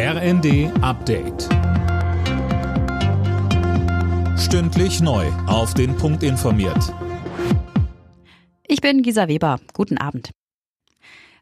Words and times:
RND 0.00 0.70
Update. 0.80 1.48
Stündlich 4.38 5.00
neu. 5.00 5.26
Auf 5.48 5.74
den 5.74 5.96
Punkt 5.96 6.22
informiert. 6.22 6.94
Ich 8.68 8.80
bin 8.80 9.02
Gisa 9.02 9.26
Weber. 9.26 9.58
Guten 9.72 9.98
Abend. 9.98 10.30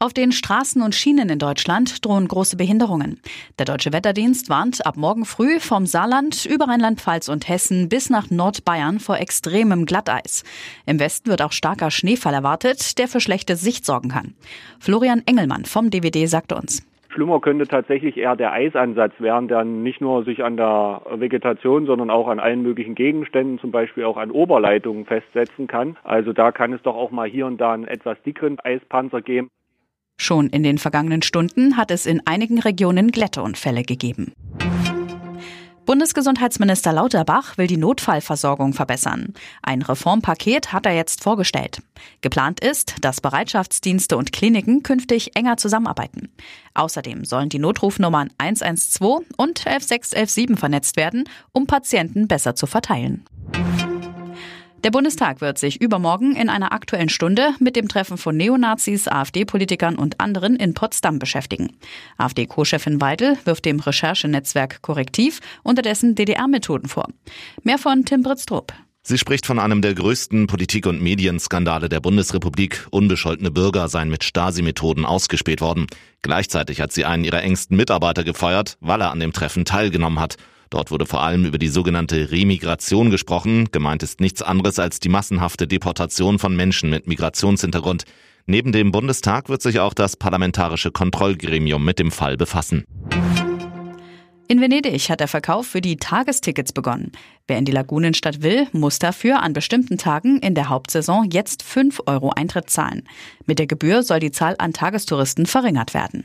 Auf 0.00 0.12
den 0.12 0.32
Straßen 0.32 0.82
und 0.82 0.96
Schienen 0.96 1.28
in 1.28 1.38
Deutschland 1.38 2.04
drohen 2.04 2.26
große 2.26 2.56
Behinderungen. 2.56 3.20
Der 3.60 3.66
Deutsche 3.66 3.92
Wetterdienst 3.92 4.48
warnt 4.48 4.84
ab 4.84 4.96
morgen 4.96 5.26
früh 5.26 5.60
vom 5.60 5.86
Saarland 5.86 6.44
über 6.44 6.66
Rheinland-Pfalz 6.66 7.28
und 7.28 7.48
Hessen 7.48 7.88
bis 7.88 8.10
nach 8.10 8.30
Nordbayern 8.30 8.98
vor 8.98 9.18
extremem 9.18 9.86
Glatteis. 9.86 10.42
Im 10.86 10.98
Westen 10.98 11.30
wird 11.30 11.42
auch 11.42 11.52
starker 11.52 11.92
Schneefall 11.92 12.34
erwartet, 12.34 12.98
der 12.98 13.06
für 13.06 13.20
schlechte 13.20 13.54
Sicht 13.54 13.86
sorgen 13.86 14.08
kann. 14.08 14.34
Florian 14.80 15.22
Engelmann 15.24 15.66
vom 15.66 15.90
DWD 15.90 16.28
sagte 16.28 16.56
uns. 16.56 16.82
Schlimmer 17.20 17.40
könnte 17.40 17.68
tatsächlich 17.68 18.16
eher 18.16 18.34
der 18.34 18.52
Eisansatz 18.52 19.12
werden, 19.18 19.46
der 19.46 19.62
nicht 19.62 20.00
nur 20.00 20.24
sich 20.24 20.42
an 20.42 20.56
der 20.56 21.02
Vegetation, 21.16 21.84
sondern 21.84 22.08
auch 22.08 22.28
an 22.28 22.40
allen 22.40 22.62
möglichen 22.62 22.94
Gegenständen, 22.94 23.58
zum 23.58 23.70
Beispiel 23.70 24.06
auch 24.06 24.16
an 24.16 24.30
Oberleitungen 24.30 25.04
festsetzen 25.04 25.66
kann. 25.66 25.98
Also 26.02 26.32
da 26.32 26.50
kann 26.50 26.72
es 26.72 26.80
doch 26.80 26.96
auch 26.96 27.10
mal 27.10 27.28
hier 27.28 27.44
und 27.44 27.60
da 27.60 27.74
einen 27.74 27.84
etwas 27.84 28.16
dickeren 28.22 28.58
Eispanzer 28.60 29.20
geben. 29.20 29.50
Schon 30.18 30.46
in 30.46 30.62
den 30.62 30.78
vergangenen 30.78 31.20
Stunden 31.20 31.76
hat 31.76 31.90
es 31.90 32.06
in 32.06 32.22
einigen 32.24 32.58
Regionen 32.58 33.10
Glätteunfälle 33.10 33.82
gegeben. 33.82 34.32
Bundesgesundheitsminister 35.86 36.92
Lauterbach 36.92 37.56
will 37.58 37.66
die 37.66 37.76
Notfallversorgung 37.76 38.74
verbessern. 38.74 39.34
Ein 39.62 39.82
Reformpaket 39.82 40.72
hat 40.72 40.86
er 40.86 40.94
jetzt 40.94 41.22
vorgestellt. 41.22 41.82
Geplant 42.20 42.60
ist, 42.60 42.96
dass 43.00 43.20
Bereitschaftsdienste 43.20 44.16
und 44.16 44.32
Kliniken 44.32 44.82
künftig 44.82 45.36
enger 45.36 45.56
zusammenarbeiten. 45.56 46.28
Außerdem 46.74 47.24
sollen 47.24 47.48
die 47.48 47.58
Notrufnummern 47.58 48.30
112 48.38 49.26
und 49.36 49.66
11617 49.66 50.56
vernetzt 50.56 50.96
werden, 50.96 51.28
um 51.52 51.66
Patienten 51.66 52.28
besser 52.28 52.54
zu 52.54 52.66
verteilen. 52.66 53.24
Der 54.82 54.90
Bundestag 54.90 55.42
wird 55.42 55.58
sich 55.58 55.82
übermorgen 55.82 56.34
in 56.34 56.48
einer 56.48 56.72
aktuellen 56.72 57.10
Stunde 57.10 57.50
mit 57.58 57.76
dem 57.76 57.86
Treffen 57.88 58.16
von 58.16 58.34
Neonazis, 58.34 59.08
AfD-Politikern 59.08 59.96
und 59.96 60.20
anderen 60.20 60.56
in 60.56 60.72
Potsdam 60.72 61.18
beschäftigen. 61.18 61.76
AfD-Co-Chefin 62.16 62.98
Weidel 62.98 63.36
wirft 63.44 63.66
dem 63.66 63.80
Recherchenetzwerk 63.80 64.80
Korrektiv 64.80 65.40
unterdessen 65.62 66.14
DDR-Methoden 66.14 66.88
vor. 66.88 67.08
Mehr 67.62 67.76
von 67.76 68.06
Tim 68.06 68.22
Britztrup. 68.22 68.72
Sie 69.02 69.18
spricht 69.18 69.44
von 69.44 69.58
einem 69.58 69.82
der 69.82 69.94
größten 69.94 70.46
Politik- 70.46 70.86
und 70.86 71.02
Medienskandale 71.02 71.90
der 71.90 72.00
Bundesrepublik. 72.00 72.86
Unbescholtene 72.90 73.50
Bürger 73.50 73.88
seien 73.88 74.08
mit 74.08 74.24
Stasi-Methoden 74.24 75.04
ausgespäht 75.04 75.60
worden. 75.60 75.88
Gleichzeitig 76.22 76.80
hat 76.80 76.92
sie 76.92 77.04
einen 77.04 77.24
ihrer 77.24 77.42
engsten 77.42 77.76
Mitarbeiter 77.76 78.24
gefeuert, 78.24 78.78
weil 78.80 79.02
er 79.02 79.10
an 79.10 79.20
dem 79.20 79.32
Treffen 79.32 79.66
teilgenommen 79.66 80.20
hat. 80.20 80.36
Dort 80.70 80.92
wurde 80.92 81.04
vor 81.04 81.22
allem 81.22 81.44
über 81.44 81.58
die 81.58 81.68
sogenannte 81.68 82.30
Remigration 82.30 83.10
gesprochen. 83.10 83.68
Gemeint 83.72 84.04
ist 84.04 84.20
nichts 84.20 84.40
anderes 84.40 84.78
als 84.78 85.00
die 85.00 85.08
massenhafte 85.08 85.66
Deportation 85.66 86.38
von 86.38 86.54
Menschen 86.54 86.90
mit 86.90 87.08
Migrationshintergrund. 87.08 88.04
Neben 88.46 88.72
dem 88.72 88.92
Bundestag 88.92 89.48
wird 89.48 89.62
sich 89.62 89.80
auch 89.80 89.94
das 89.94 90.16
parlamentarische 90.16 90.92
Kontrollgremium 90.92 91.84
mit 91.84 91.98
dem 91.98 92.12
Fall 92.12 92.36
befassen. 92.36 92.84
In 94.46 94.60
Venedig 94.60 95.08
hat 95.10 95.20
der 95.20 95.28
Verkauf 95.28 95.68
für 95.68 95.80
die 95.80 95.96
Tagestickets 95.96 96.72
begonnen. 96.72 97.12
Wer 97.46 97.58
in 97.58 97.64
die 97.64 97.72
Lagunenstadt 97.72 98.42
will, 98.42 98.66
muss 98.72 98.98
dafür 98.98 99.42
an 99.42 99.52
bestimmten 99.52 99.96
Tagen 99.96 100.40
in 100.40 100.56
der 100.56 100.68
Hauptsaison 100.68 101.30
jetzt 101.30 101.62
5 101.62 102.02
Euro 102.06 102.30
Eintritt 102.30 102.68
zahlen. 102.68 103.04
Mit 103.46 103.60
der 103.60 103.68
Gebühr 103.68 104.02
soll 104.02 104.18
die 104.18 104.32
Zahl 104.32 104.56
an 104.58 104.72
Tagestouristen 104.72 105.46
verringert 105.46 105.94
werden. 105.94 106.24